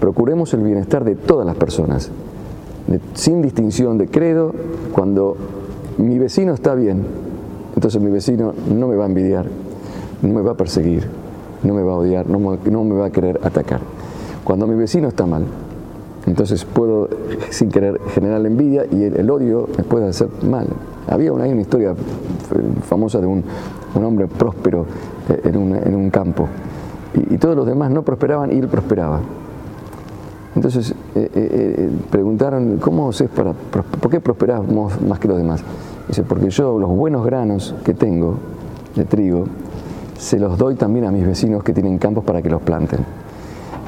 Procuremos 0.00 0.52
el 0.54 0.62
bienestar 0.62 1.04
de 1.04 1.16
todas 1.16 1.46
las 1.46 1.56
personas, 1.56 2.10
sin 3.14 3.42
distinción 3.42 3.98
de 3.98 4.08
credo. 4.08 4.52
Cuando 4.92 5.36
mi 5.98 6.18
vecino 6.18 6.54
está 6.54 6.74
bien, 6.74 7.04
entonces 7.74 8.00
mi 8.00 8.10
vecino 8.10 8.52
no 8.74 8.88
me 8.88 8.96
va 8.96 9.04
a 9.04 9.08
envidiar, 9.08 9.46
no 10.22 10.34
me 10.34 10.42
va 10.42 10.52
a 10.52 10.56
perseguir, 10.56 11.06
no 11.62 11.74
me 11.74 11.82
va 11.82 11.92
a 11.92 11.96
odiar, 11.96 12.28
no 12.28 12.38
me, 12.38 12.96
va 12.96 13.06
a 13.06 13.10
querer 13.10 13.40
atacar. 13.42 13.80
Cuando 14.44 14.66
mi 14.66 14.74
vecino 14.74 15.08
está 15.08 15.26
mal, 15.26 15.44
entonces 16.26 16.64
puedo 16.64 17.08
sin 17.50 17.70
querer 17.70 18.00
generar 18.14 18.40
la 18.40 18.48
envidia 18.48 18.84
y 18.90 19.02
el, 19.04 19.30
odio 19.30 19.68
me 19.76 19.84
puede 19.84 20.08
hacer 20.08 20.28
mal. 20.42 20.66
Había 21.08 21.32
una, 21.32 21.46
historia 21.48 21.94
famosa 22.82 23.20
de 23.20 23.26
un, 23.26 23.44
hombre 23.94 24.26
próspero 24.28 24.86
eh, 25.28 25.40
en 25.44 25.94
un 25.94 26.10
campo 26.10 26.46
y, 27.14 27.38
todos 27.38 27.56
los 27.56 27.66
demás 27.66 27.90
no 27.90 28.02
prosperaban 28.02 28.52
y 28.52 28.58
él 28.58 28.68
prosperaba. 28.68 29.20
Entonces 30.58 30.90
eh, 30.90 30.94
eh, 31.14 31.30
eh, 31.36 31.90
preguntaron, 32.10 32.78
¿cómo 32.78 33.10
haces 33.10 33.30
para, 33.30 33.52
por 33.52 34.10
qué 34.10 34.18
prosperamos 34.18 35.00
más 35.02 35.20
que 35.20 35.28
los 35.28 35.36
demás? 35.36 35.62
Dice, 36.08 36.24
porque 36.24 36.50
yo 36.50 36.80
los 36.80 36.90
buenos 36.90 37.24
granos 37.24 37.76
que 37.84 37.94
tengo 37.94 38.34
de 38.96 39.04
trigo, 39.04 39.44
se 40.18 40.36
los 40.40 40.58
doy 40.58 40.74
también 40.74 41.04
a 41.04 41.12
mis 41.12 41.24
vecinos 41.24 41.62
que 41.62 41.72
tienen 41.72 41.98
campos 41.98 42.24
para 42.24 42.42
que 42.42 42.50
los 42.50 42.60
planten. 42.60 42.98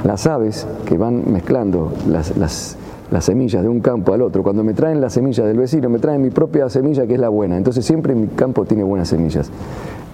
Las 0.05 0.29
aves 0.29 0.65
que 0.87 0.97
van 0.97 1.25
mezclando 1.33 1.93
las, 2.07 2.37
las, 2.37 2.77
las 3.11 3.25
semillas 3.25 3.63
de 3.63 3.69
un 3.69 3.81
campo 3.81 4.15
al 4.15 4.23
otro, 4.23 4.45
cuando 4.45 4.63
me 4.63 4.73
traen 4.73 5.01
la 5.01 5.11
semilla 5.11 5.45
del 5.45 5.59
vecino, 5.59 5.91
me 5.91 5.99
traen 5.99 6.23
mi 6.23 6.31
propia 6.31 6.69
semilla 6.69 7.05
que 7.05 7.15
es 7.15 7.21
la 7.21 7.31
buena. 7.31 7.57
Entonces 7.57 7.85
siempre 7.85 8.15
mi 8.15 8.29
campo 8.29 8.65
tiene 8.65 8.85
buenas 8.85 9.09
semillas. 9.09 9.51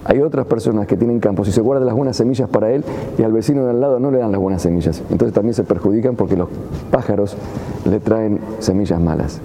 Hay 0.09 0.21
otras 0.21 0.47
personas 0.47 0.87
que 0.87 0.97
tienen 0.97 1.19
campos 1.19 1.49
y 1.49 1.53
se 1.53 1.61
guardan 1.61 1.85
las 1.87 1.97
buenas 1.97 2.17
semillas 2.17 2.49
para 2.49 2.71
él 2.71 2.85
y 3.19 3.23
al 3.23 3.33
vecino 3.33 3.65
de 3.65 3.71
al 3.71 3.81
lado 3.81 3.99
no 3.99 4.13
le 4.13 4.19
dan 4.19 4.31
las 4.31 4.41
buenas 4.41 4.63
semillas. 4.63 5.03
Entonces 5.11 5.35
también 5.35 5.55
se 5.55 5.65
perjudican 5.65 6.15
porque 6.15 6.37
los 6.37 6.49
pájaros 6.93 7.37
le 7.91 7.99
traen 7.99 8.39
semillas 8.61 9.01
malas. 9.01 9.41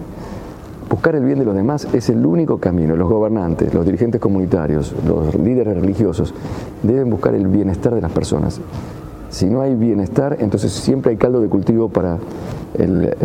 Buscar 0.87 1.15
el 1.15 1.23
bien 1.23 1.39
de 1.39 1.45
los 1.45 1.55
demás 1.55 1.87
es 1.93 2.09
el 2.09 2.23
único 2.23 2.59
camino. 2.59 2.95
Los 2.95 3.09
gobernantes, 3.09 3.73
los 3.73 3.85
dirigentes 3.85 4.21
comunitarios, 4.21 4.93
los 5.07 5.33
líderes 5.35 5.75
religiosos 5.75 6.33
deben 6.83 7.09
buscar 7.09 7.33
el 7.33 7.47
bienestar 7.47 7.95
de 7.95 8.01
las 8.01 8.11
personas. 8.11 8.61
Si 9.31 9.45
no 9.47 9.61
hay 9.61 9.73
bienestar, 9.73 10.37
entonces 10.41 10.73
siempre 10.73 11.11
hay 11.11 11.17
caldo 11.17 11.41
de 11.41 11.47
cultivo 11.47 11.89
para 11.89 12.19
el, 12.77 13.15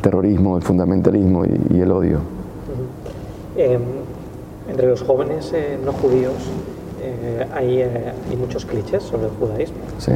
terrorismo, 0.00 0.56
el 0.56 0.62
fundamentalismo 0.62 1.44
y, 1.44 1.80
el 1.80 1.90
odio. 1.90 2.20
Em, 3.56 3.80
entre 4.76 4.88
los 4.88 5.02
jóvenes 5.02 5.50
eh, 5.54 5.78
no 5.82 5.90
judíos 5.90 6.34
eh, 7.00 7.46
hay, 7.54 7.78
eh, 7.80 8.12
hay, 8.28 8.36
muchos 8.36 8.66
clichés 8.66 9.02
sobre 9.02 9.24
el 9.24 9.30
judaísmo. 9.30 9.76
Sí. 9.96 10.12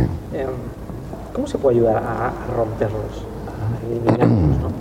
¿Cómo 1.32 1.46
se 1.46 1.56
puede 1.56 1.78
ayudar 1.78 1.96
a, 1.96 2.32
romperlos, 2.54 3.24
a 3.48 3.86
eliminarlos? 3.86 4.72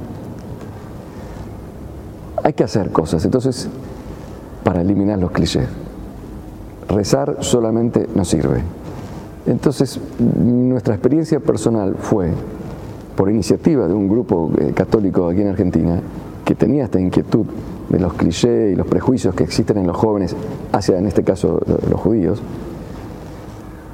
Hay 2.43 2.51
que 2.51 2.65
hacer 2.65 2.91
cosas, 2.91 3.23
entonces, 3.23 3.69
para 4.65 4.81
eliminar 4.81 5.17
los 5.17 5.31
clichés. 5.31 5.67
Rezar 6.89 7.37
solamente 7.39 8.07
no 8.13 8.25
sirve. 8.25 8.61
Entonces, 9.45 9.99
nuestra 10.19 10.95
experiencia 10.95 11.39
personal 11.39 11.95
fue, 11.95 12.31
por 13.15 13.29
iniciativa 13.29 13.87
de 13.87 13.93
un 13.93 14.09
grupo 14.09 14.51
católico 14.73 15.29
aquí 15.29 15.41
en 15.41 15.49
Argentina, 15.49 16.01
que 16.49 16.55
tenía 16.55 16.85
esta 16.85 16.99
inquietud 16.99 17.45
de 17.89 17.99
los 17.99 18.13
clichés 18.13 18.73
y 18.73 18.75
los 18.75 18.87
prejuicios 18.87 19.35
que 19.35 19.43
existen 19.43 19.77
en 19.77 19.85
los 19.85 19.95
jóvenes 19.95 20.35
hacia, 20.71 20.97
en 20.97 21.05
este 21.05 21.23
caso, 21.23 21.59
los 21.87 22.01
judíos, 22.01 22.41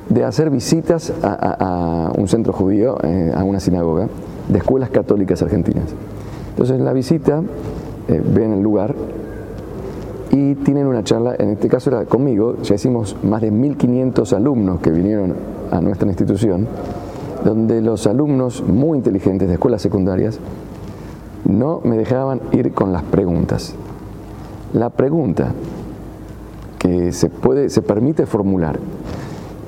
de 0.08 0.24
hacer 0.24 0.50
visitas 0.50 1.12
a, 1.22 2.14
un 2.18 2.30
centro 2.30 2.54
judío, 2.54 2.98
eh, 3.04 3.34
a 3.36 3.44
una 3.44 3.60
sinagoga, 3.60 4.08
de 4.48 4.58
escuelas 4.58 4.90
católicas 4.90 5.42
argentinas. 5.42 5.94
Entonces, 6.52 6.78
en 6.78 6.86
la 6.86 6.94
visita, 6.94 7.44
eh, 8.08 8.22
ven 8.24 8.54
el 8.54 8.62
lugar 8.62 8.96
y 10.32 10.56
tienen 10.56 10.88
una 10.88 11.04
charla, 11.04 11.36
en 11.38 11.50
este 11.50 11.68
caso 11.68 11.90
era 11.90 12.06
conmigo, 12.06 12.56
ya 12.64 12.76
hicimos 12.76 13.18
más 13.22 13.42
de 13.42 13.52
1.500 13.52 14.32
alumnos 14.32 14.80
que 14.80 14.92
vinieron 14.92 15.34
a 15.72 15.82
nuestra 15.82 16.08
institución, 16.08 16.70
donde 17.44 17.82
los 17.82 18.08
alumnos 18.08 18.64
muy 18.66 18.98
inteligentes 18.98 19.50
de 19.50 19.56
escuelas 19.56 19.82
secundarias 19.82 20.40
no 21.46 21.82
me 21.84 21.98
dejaban 21.98 22.42
ir 22.52 22.74
con 22.74 22.92
las 22.92 23.04
preguntas. 23.04 23.76
La 24.74 24.90
pregunta 24.90 25.54
que 26.80 27.12
se 27.12 27.30
puede, 27.30 27.70
se 27.70 27.82
permite 27.82 28.26
formular 28.26 28.80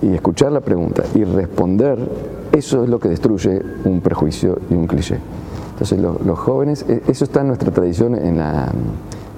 y 0.02 0.14
escuchar 0.14 0.52
la 0.52 0.62
pregunta 0.62 1.04
y 1.16 1.24
responder, 1.24 1.98
eso 2.52 2.84
es 2.84 2.90
lo 2.90 3.00
que 3.00 3.10
destruye 3.10 3.62
un 3.86 4.02
prejuicio 4.02 4.60
y 4.70 4.74
un 4.74 4.88
cliché. 4.88 5.20
Entonces 5.72 6.00
los 6.00 6.40
jóvenes, 6.40 6.86
e, 6.88 7.04
eso 7.08 7.24
está 7.24 7.42
en 7.42 7.48
nuestra 7.48 7.72
tradición 7.72 8.16
en 8.16 8.38
la, 8.38 8.72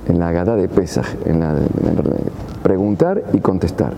en 0.07 0.19
la 0.19 0.31
gada 0.31 0.55
de 0.55 0.67
Pesaj, 0.67 1.05
en 1.25 1.39
la, 1.39 1.55
preguntar 2.63 3.23
y 3.33 3.39
contestar. 3.39 3.93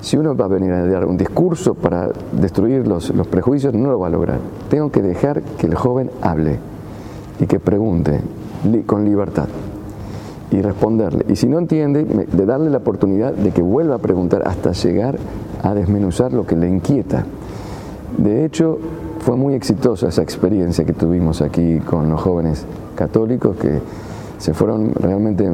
Si 0.00 0.16
uno 0.18 0.36
va 0.36 0.46
a 0.46 0.48
venir 0.48 0.72
a 0.72 0.86
dar 0.86 1.06
un 1.06 1.16
discurso 1.16 1.74
para 1.74 2.10
destruir 2.32 2.86
los, 2.86 3.08
los 3.14 3.26
prejuicios, 3.26 3.72
no 3.72 3.90
lo 3.90 3.98
va 3.98 4.08
a 4.08 4.10
lograr. 4.10 4.38
Tengo 4.68 4.90
que 4.90 5.00
dejar 5.00 5.42
que 5.42 5.66
el 5.66 5.74
joven 5.74 6.10
hable 6.20 6.58
y 7.40 7.46
que 7.46 7.60
pregunte 7.60 8.20
con 8.86 9.04
libertad 9.04 9.48
y 10.50 10.62
responderle. 10.62 11.24
Y 11.28 11.36
si 11.36 11.48
no 11.48 11.58
entiende, 11.58 12.04
de 12.04 12.46
darle 12.46 12.70
la 12.70 12.78
oportunidad 12.78 13.32
de 13.32 13.50
que 13.50 13.62
vuelva 13.62 13.96
a 13.96 13.98
preguntar 13.98 14.42
hasta 14.46 14.72
llegar 14.72 15.18
a 15.62 15.74
desmenuzar 15.74 16.32
lo 16.32 16.46
que 16.46 16.56
le 16.56 16.68
inquieta. 16.68 17.24
De 18.18 18.44
hecho, 18.44 18.78
fue 19.20 19.36
muy 19.36 19.54
exitosa 19.54 20.08
esa 20.08 20.22
experiencia 20.22 20.84
que 20.84 20.92
tuvimos 20.92 21.42
aquí 21.42 21.78
con 21.80 22.10
los 22.10 22.20
jóvenes 22.20 22.66
católicos 22.94 23.56
que 23.56 23.80
se 24.38 24.54
fueron 24.54 24.92
realmente 24.94 25.44
eh, 25.44 25.50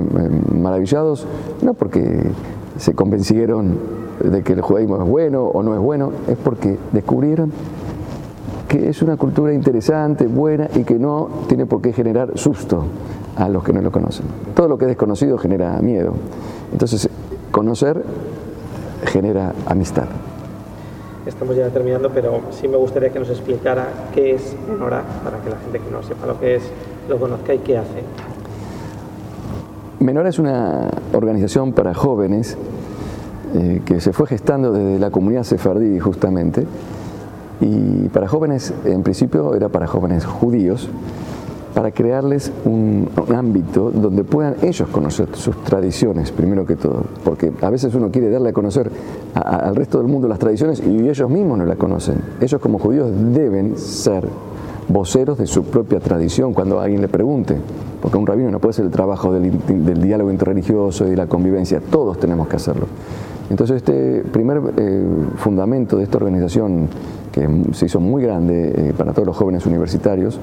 maravillados, 0.52 1.26
no 1.62 1.74
porque 1.74 2.30
se 2.76 2.94
convencieron 2.94 3.78
de 4.22 4.42
que 4.42 4.54
el 4.54 4.60
judaísmo 4.60 4.96
es 5.02 5.08
bueno 5.08 5.44
o 5.44 5.62
no 5.62 5.74
es 5.74 5.80
bueno, 5.80 6.12
es 6.28 6.36
porque 6.36 6.76
descubrieron 6.92 7.52
que 8.70 8.88
es 8.88 9.02
una 9.02 9.16
cultura 9.16 9.52
interesante, 9.52 10.28
buena 10.28 10.68
y 10.76 10.84
que 10.84 10.94
no 10.94 11.28
tiene 11.48 11.66
por 11.66 11.82
qué 11.82 11.92
generar 11.92 12.38
susto 12.38 12.84
a 13.34 13.48
los 13.48 13.64
que 13.64 13.72
no 13.72 13.82
lo 13.82 13.90
conocen. 13.90 14.24
Todo 14.54 14.68
lo 14.68 14.78
que 14.78 14.84
es 14.84 14.90
desconocido 14.90 15.38
genera 15.38 15.80
miedo. 15.80 16.12
Entonces, 16.70 17.08
conocer 17.50 18.00
genera 19.06 19.52
amistad. 19.66 20.04
Estamos 21.26 21.56
ya 21.56 21.68
terminando, 21.70 22.10
pero 22.10 22.42
sí 22.52 22.68
me 22.68 22.76
gustaría 22.76 23.10
que 23.10 23.18
nos 23.18 23.30
explicara 23.30 23.88
qué 24.14 24.36
es 24.36 24.54
Menorá, 24.70 25.02
para 25.24 25.38
que 25.38 25.50
la 25.50 25.56
gente 25.56 25.80
que 25.80 25.90
no 25.90 26.04
sepa 26.04 26.28
lo 26.28 26.38
que 26.38 26.54
es, 26.54 26.62
lo 27.08 27.18
conozca 27.18 27.52
y 27.52 27.58
qué 27.58 27.76
hace. 27.76 28.04
Menora 29.98 30.28
es 30.28 30.38
una 30.38 30.90
organización 31.12 31.72
para 31.72 31.92
jóvenes 31.92 32.56
eh, 33.52 33.82
que 33.84 34.00
se 34.00 34.12
fue 34.12 34.28
gestando 34.28 34.70
desde 34.70 35.00
la 35.00 35.10
comunidad 35.10 35.42
sefardí 35.42 35.98
justamente, 35.98 36.64
y 37.60 38.08
para 38.08 38.28
jóvenes, 38.28 38.72
en 38.84 39.02
principio 39.02 39.54
era 39.54 39.68
para 39.68 39.86
jóvenes 39.86 40.24
judíos, 40.24 40.88
para 41.74 41.92
crearles 41.92 42.52
un, 42.64 43.08
ámbito 43.34 43.90
donde 43.90 44.24
puedan 44.24 44.56
ellos 44.62 44.88
conocer 44.88 45.28
sus 45.34 45.62
tradiciones, 45.62 46.32
primero 46.32 46.66
que 46.66 46.76
todo, 46.76 47.04
porque 47.24 47.52
a 47.62 47.70
veces 47.70 47.94
uno 47.94 48.10
quiere 48.10 48.30
darle 48.30 48.50
a 48.50 48.52
conocer 48.52 48.90
al 49.34 49.76
resto 49.76 49.98
del 49.98 50.08
mundo 50.08 50.26
las 50.26 50.38
tradiciones 50.38 50.82
y 50.84 51.08
ellos 51.08 51.30
mismos 51.30 51.58
no 51.58 51.64
las 51.64 51.76
conocen. 51.76 52.16
Ellos 52.40 52.60
como 52.60 52.78
judíos 52.78 53.10
deben 53.32 53.78
ser 53.78 54.26
voceros 54.88 55.38
de 55.38 55.46
su 55.46 55.64
propia 55.64 56.00
tradición 56.00 56.52
cuando 56.52 56.80
alguien 56.80 57.00
le 57.00 57.08
pregunte, 57.08 57.56
porque 58.02 58.18
un 58.18 58.26
rabino 58.26 58.50
no 58.50 58.58
puede 58.58 58.70
hacer 58.70 58.84
el 58.86 58.90
trabajo 58.90 59.32
del, 59.32 60.02
diálogo 60.02 60.30
interreligioso 60.30 61.06
y 61.06 61.10
de 61.10 61.16
la 61.16 61.26
convivencia, 61.26 61.80
todos 61.80 62.18
tenemos 62.18 62.48
que 62.48 62.56
hacerlo. 62.56 62.86
Entonces 63.48 63.78
este 63.78 64.22
primer 64.32 64.60
eh, 64.76 65.04
fundamento 65.36 65.96
de 65.96 66.04
esta 66.04 66.18
organización, 66.18 66.88
que 67.32 67.48
se 67.72 67.86
hizo 67.86 68.00
muy 68.00 68.22
grande 68.22 68.72
eh, 68.76 68.94
para 68.96 69.12
todos 69.12 69.26
los 69.26 69.36
jóvenes 69.36 69.66
universitarios, 69.66 70.38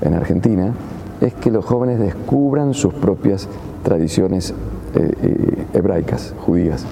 en 0.00 0.14
Argentina 0.14 0.74
es 1.20 1.34
que 1.34 1.50
los 1.50 1.64
jóvenes 1.64 2.00
descubran 2.00 2.74
sus 2.74 2.94
propias 2.94 3.48
tradiciones 3.84 4.52
eh, 4.94 5.12
eh, 5.22 5.66
hebraicas, 5.74 6.34
judías. 6.44 6.84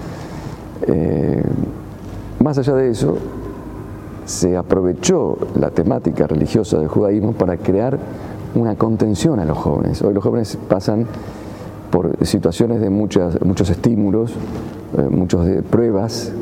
Más 2.38 2.56
allá 2.56 2.74
de 2.74 2.90
eso, 2.90 3.18
se 4.24 4.56
aprovechó 4.56 5.36
la 5.58 5.70
temática 5.70 6.26
religiosa 6.26 6.78
del 6.78 6.88
judaísmo 6.88 7.32
para 7.32 7.56
crear 7.58 7.98
una 8.54 8.76
contención 8.76 9.40
a 9.40 9.44
los 9.44 9.58
jóvenes. 9.58 10.00
Hoy 10.02 10.14
los 10.14 10.24
jóvenes 10.24 10.56
pasan 10.68 11.06
por 11.90 12.24
situaciones 12.24 12.80
de 12.80 12.88
muchos 12.88 13.70
estímulos, 13.70 14.34
muchas 15.10 15.62
pruebas, 15.64 16.32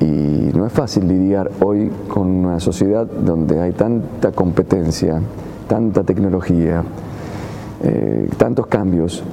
y 0.00 0.50
no 0.56 0.66
es 0.66 0.72
fácil 0.72 1.08
lidiar 1.08 1.50
hoy 1.60 1.90
con 2.08 2.28
una 2.28 2.60
sociedad 2.60 3.06
donde 3.06 3.60
hay 3.60 3.72
tanta 3.72 4.32
competencia, 4.32 5.20
tanta 5.66 6.04
tecnología, 6.04 6.82
eh, 7.82 8.28
tantos 8.36 8.66
cambios, 8.66 9.24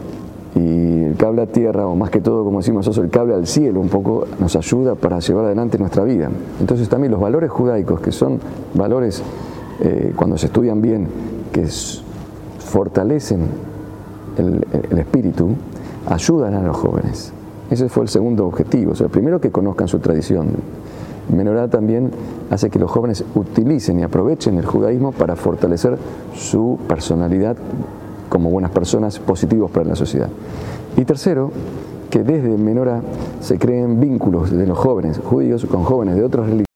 y 0.56 1.04
el 1.04 1.16
cable 1.18 1.42
a 1.42 1.48
tierra, 1.48 1.86
o 1.86 1.96
más 1.96 2.10
que 2.10 2.22
todo, 2.22 2.46
como 2.46 2.60
decimos 2.60 2.88
nosotros, 2.88 3.06
el 3.06 3.12
cable 3.12 3.34
al 3.34 3.46
cielo, 3.46 3.82
un 3.82 3.90
poco 3.90 4.26
nos 4.40 4.56
ayuda 4.56 4.96
para 4.96 5.20
llevar 5.20 5.46
adelante 5.46 5.78
nuestra 5.78 6.04
vida. 6.06 6.30
Entonces 6.62 6.88
también 6.88 7.12
los 7.12 7.20
valores 7.20 7.52
judaicos, 7.52 8.00
que 8.00 8.14
son 8.14 8.40
valores, 8.74 9.22
eh, 9.82 10.14
cuando 10.16 10.38
se 10.38 10.46
estudian 10.46 10.82
bien, 10.82 11.08
que 11.52 11.68
fortalecen 12.60 13.42
el, 14.38 14.66
el, 14.92 14.98
espíritu, 14.98 15.50
ayudan 16.08 16.54
a 16.54 16.62
los 16.62 16.78
jóvenes. 16.78 17.34
Ese 17.70 17.90
fue 17.90 18.04
el 18.04 18.10
segundo 18.10 18.46
objetivo. 18.46 18.94
O 18.94 19.10
primero 19.10 19.40
que 19.40 19.52
conozcan 19.52 19.88
su 19.88 20.00
tradición, 20.00 20.50
Menorá 21.30 21.68
también 21.68 22.12
hace 22.52 22.70
que 22.70 22.78
los 22.78 22.92
jóvenes 22.92 23.24
utilicen 23.34 24.00
y 24.00 24.04
aprovechen 24.04 24.58
el 24.58 24.66
judaísmo 24.66 25.12
para 25.12 25.36
fortalecer 25.36 25.98
su 26.36 26.78
personalidad 26.88 27.58
como 28.30 28.52
buenas 28.52 28.72
personas 28.72 29.18
positivos 29.20 29.72
para 29.72 29.86
la 29.86 29.96
sociedad. 29.96 30.30
Y 30.98 31.06
tercero, 31.06 31.52
que 32.10 32.24
desde 32.24 32.58
Menorá 32.58 33.02
se 33.42 33.58
creen 33.58 34.00
vínculos 34.00 34.52
de 34.52 34.68
los 34.68 34.78
jóvenes 34.78 35.20
judíos 35.20 35.66
con 35.66 35.84
jóvenes 35.84 36.16
de 36.16 36.24
otras 36.24 36.46
religiones 36.46 36.75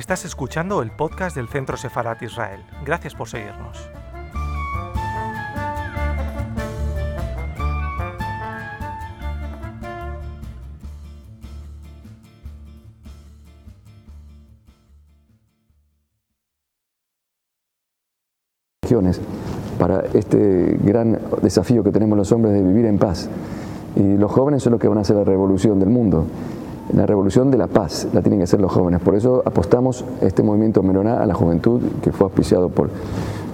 Estás 0.00 0.24
escuchando 0.24 0.80
el 0.80 0.90
podcast 0.90 1.36
del 1.36 1.46
Centro 1.46 1.76
Sefarat 1.76 2.22
Israel. 2.22 2.64
Gracias 2.86 3.14
por 3.14 3.28
seguirnos. 3.28 3.90
para 19.78 20.00
este 20.14 20.78
gran 20.82 21.18
desafío 21.42 21.84
que 21.84 21.92
tenemos 21.92 22.16
los 22.16 22.32
hombres 22.32 22.54
de 22.54 22.62
vivir 22.62 22.86
en 22.86 22.98
paz. 22.98 23.28
Y 23.96 24.16
los 24.16 24.32
jóvenes 24.32 24.62
son 24.62 24.72
los 24.72 24.80
que 24.80 24.88
van 24.88 24.96
a 24.96 25.02
hacer 25.02 25.16
la 25.16 25.24
revolución 25.24 25.78
del 25.78 25.90
mundo 25.90 26.24
la 26.94 27.06
revolución 27.06 27.50
de 27.50 27.58
la 27.58 27.66
paz 27.66 28.08
la 28.12 28.22
tienen 28.22 28.40
que 28.40 28.44
hacer 28.44 28.60
los 28.60 28.72
jóvenes. 28.72 29.00
Por 29.00 29.14
eso 29.14 29.42
apostamos 29.44 30.04
este 30.20 30.42
movimiento 30.42 30.82
Meroná 30.82 31.22
a 31.22 31.26
la 31.26 31.34
juventud, 31.34 31.80
que 32.02 32.12
fue 32.12 32.26
auspiciado 32.26 32.68
por, 32.68 32.90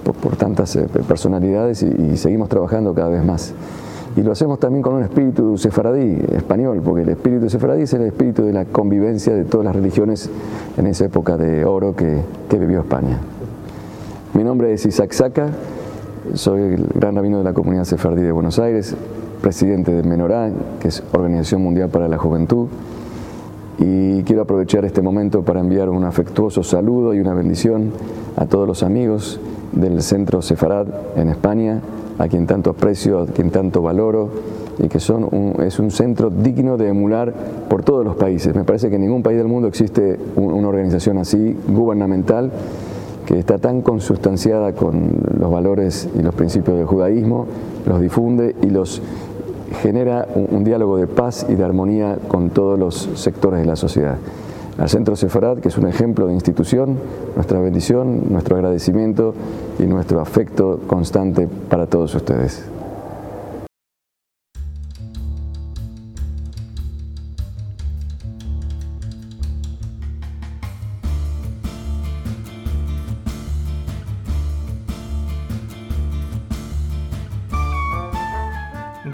por, 0.03 0.35
tantas 0.35 0.75
eh, 0.75 0.87
personalidades 1.07 1.83
y, 1.83 2.17
seguimos 2.17 2.49
trabajando 2.49 2.93
cada 2.93 3.09
vez 3.09 3.23
más. 3.23 3.53
Y 4.15 4.21
lo 4.21 4.31
hacemos 4.31 4.59
también 4.59 4.81
con 4.81 4.95
un 4.95 5.03
espíritu 5.03 5.57
sefaradí, 5.57 6.17
español, 6.31 6.81
porque 6.83 7.03
el 7.03 7.09
espíritu 7.09 7.49
sefaradí 7.49 7.83
es 7.83 7.93
el 7.93 8.01
espíritu 8.01 8.43
de 8.43 8.53
la 8.53 8.65
convivencia 8.65 9.35
de 9.35 9.45
todas 9.45 9.65
las 9.65 9.75
religiones 9.75 10.29
en 10.75 10.87
esa 10.87 11.05
época 11.05 11.37
de 11.37 11.65
oro 11.65 11.95
que, 11.95 12.21
que 12.49 12.57
vivió 12.57 12.79
España. 12.79 13.19
Mi 14.33 14.43
nombre 14.43 14.73
es 14.73 14.85
Isaac 14.85 15.11
Saca, 15.11 15.49
soy 16.33 16.61
el 16.61 16.87
gran 16.95 17.15
rabino 17.15 17.37
de 17.37 17.43
la 17.43 17.53
comunidad 17.53 17.83
sefardí 17.83 18.21
de 18.21 18.31
Buenos 18.31 18.59
Aires, 18.59 18.95
presidente 19.41 19.91
de 19.91 20.03
Menorá, 20.03 20.49
que 20.79 20.87
es 20.87 21.03
Organización 21.13 21.61
Mundial 21.61 21.89
para 21.89 22.07
la 22.07 22.17
Juventud, 22.17 22.67
y 23.79 24.23
quiero 24.23 24.41
aprovechar 24.41 24.85
este 24.85 25.01
momento 25.01 25.43
para 25.43 25.59
enviar 25.59 25.89
un 25.89 26.03
afectuoso 26.03 26.63
saludo 26.63 27.13
y 27.13 27.19
una 27.19 27.33
bendición 27.33 27.91
a 28.35 28.45
todos 28.45 28.67
los 28.67 28.83
amigos 28.83 29.39
del 29.71 30.01
Centro 30.01 30.41
Sefarad 30.41 30.87
en 31.15 31.29
España, 31.29 31.81
a 32.17 32.27
quien 32.27 32.47
tanto 32.47 32.71
aprecio, 32.71 33.19
a 33.19 33.25
quien 33.27 33.51
tanto 33.51 33.81
valoro 33.81 34.29
y 34.79 34.87
que 34.87 34.99
son 34.99 35.55
es 35.61 35.79
un 35.79 35.91
centro 35.91 36.29
digno 36.29 36.77
de 36.77 36.89
emular 36.89 37.33
por 37.69 37.83
todos 37.83 38.05
los 38.05 38.15
países. 38.15 38.55
Me 38.55 38.63
parece 38.63 38.89
que 38.89 38.95
en 38.95 39.01
ningún 39.01 39.23
país 39.23 39.37
del 39.37 39.47
mundo 39.47 39.67
existe 39.67 40.19
una 40.35 40.67
organización 40.67 41.17
así, 41.17 41.55
gubernamental, 41.67 42.51
que 43.25 43.37
está 43.37 43.57
tan 43.57 43.81
consustanciada 43.81 44.73
con 44.73 45.11
los 45.37 45.51
valores 45.51 46.07
y 46.17 46.21
los 46.21 46.33
principios 46.33 46.77
del 46.77 46.85
judaísmo, 46.85 47.45
los 47.85 47.99
difunde 47.99 48.55
y 48.61 48.69
los 48.69 49.01
genera 49.81 50.27
un, 50.33 50.63
diálogo 50.63 50.97
de 50.97 51.07
paz 51.07 51.45
y 51.49 51.55
de 51.55 51.63
armonía 51.63 52.17
con 52.27 52.49
todos 52.49 52.77
los 52.77 53.09
sectores 53.15 53.59
de 53.59 53.65
la 53.65 53.75
sociedad. 53.75 54.17
Al 54.77 54.89
Centro 54.89 55.15
Sefarad, 55.15 55.57
que 55.57 55.69
es 55.69 55.77
un 55.77 55.87
ejemplo 55.87 56.27
de 56.27 56.33
institución, 56.33 56.97
nuestra 57.35 57.59
bendición, 57.59 58.31
nuestro 58.31 58.55
agradecimiento 58.55 59.33
y 59.79 59.83
nuestro 59.83 60.19
afecto 60.19 60.79
constante 60.87 61.47
para 61.47 61.87
todos 61.87 62.13
ustedes. 62.13 62.76